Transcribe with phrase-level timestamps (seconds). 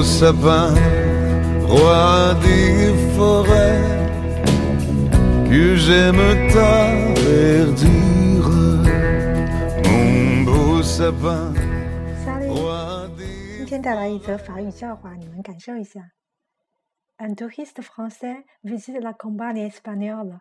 [0.00, 0.72] beau sapin,
[1.68, 3.84] roi des forêts,
[5.50, 8.48] que j'aime ta verdure,
[9.84, 11.52] mon beau sapin,
[12.24, 16.12] Salut， roi 今 des 天带来一则法语笑话，你们感受一下。
[17.18, 20.40] Un touriste français visite la campagne espagnole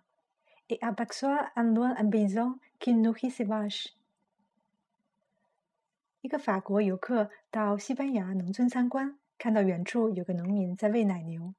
[0.69, 3.91] et aperçoit en loin un paysan qui nourrit ses vaches.
[6.21, 11.54] 一个法国游客到西班牙农村参观， 看到远处有个农民在喂奶牛。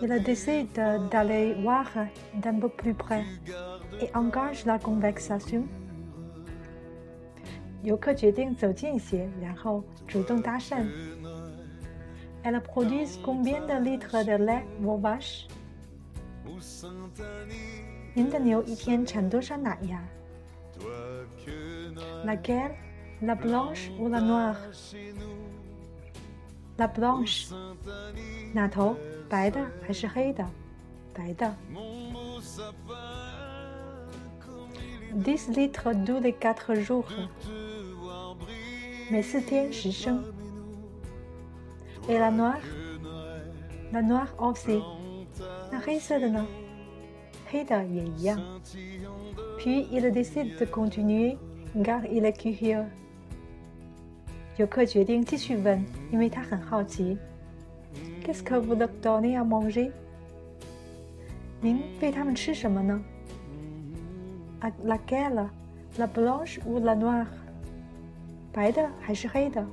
[0.00, 0.68] Il a décide
[1.10, 1.84] d'aller voir
[2.40, 3.24] d'un peu plus près
[4.00, 5.64] et engage la conversation.
[7.82, 10.86] 游客决定走近些，然后主动搭讪。
[12.44, 15.48] Elle produit combien de litres de lait vos vaches？
[18.14, 20.04] 您的牛一天产多少奶呀
[22.24, 22.70] ？Laquelle?
[23.21, 24.57] La blanche ou la noire?
[26.77, 27.51] La blanche，
[28.53, 28.95] 哪头？
[29.27, 30.45] 白的还是黑的？
[31.13, 31.55] 白的。
[35.23, 37.05] Dix litres tous les quatre jours，
[39.09, 40.23] 每四天十升。
[42.07, 42.61] Et la noire?
[43.91, 44.83] La noire aussi，
[45.71, 46.45] 那黑色的呢？
[47.49, 48.39] 黑的也一样。
[49.57, 51.37] Puis il décide de continuer
[51.83, 52.85] car il est curieux。
[54.61, 57.17] 游客决定继续问，因为他很好奇。
[58.23, 59.91] Qu'est-ce que vous leur donnez à manger？
[61.61, 63.01] 您喂他们吃什么呢？
[64.61, 65.47] À laquelle?
[65.97, 67.27] La blanche ou la noire？
[68.51, 69.65] 白的还是黑的？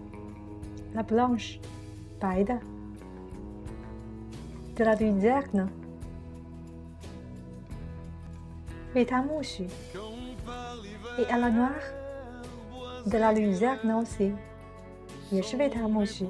[0.95, 1.59] La blanche，
[2.19, 2.59] 白的。
[4.77, 5.69] De la luzerne，
[8.95, 9.69] 为它苜蓿。
[11.19, 14.33] Et à la noire，de la luzerne aussi，
[15.31, 16.29] 也是为它苜蓿。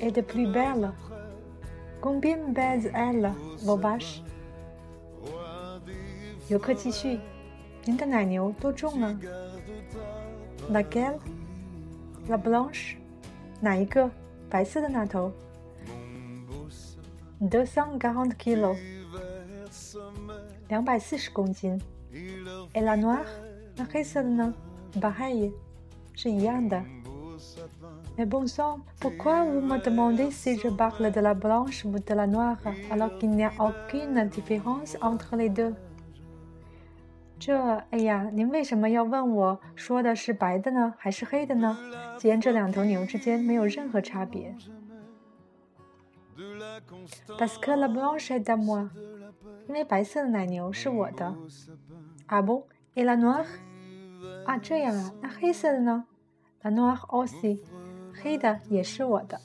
[0.00, 3.32] Et de plus belle，combien pèse elle
[3.64, 4.20] vos vaches？
[6.48, 7.18] 游客继续，
[7.84, 9.18] 您的奶牛多重呢？
[10.70, 12.96] Laquelle？La blanche？
[13.60, 14.10] 哪一个？
[14.48, 15.32] 白色的那头？
[17.40, 18.76] Deux cent quarante kilos，
[20.68, 21.80] 两百四十公斤。
[22.74, 23.26] Et la noire？
[23.74, 24.54] 那黑色的呢？
[25.00, 25.52] Pareil，
[26.14, 26.80] 是一样的。
[28.16, 32.14] Mais bon sang, pourquoi vous me demandez si je parle de la blanche ou de
[32.14, 32.56] la noire
[32.90, 35.74] alors qu'il n'y a aucune différence entre les deux？
[37.38, 37.54] 这，
[37.90, 41.76] 哎呀，您为什么要问我说的是白的呢，还是黑的呢？
[42.16, 44.56] 既然这两头牛之间没有任何差别。
[47.38, 48.88] Parce que la blanche est à moi，
[49.68, 51.34] 因为白色的奶牛是我的。
[52.28, 52.64] Ah bon?
[52.94, 53.44] Et la noire？
[54.46, 56.06] 啊，这样啊，那黑色的呢？
[56.62, 57.60] La noire aussi，
[58.21, 59.39] 黑的也是我的。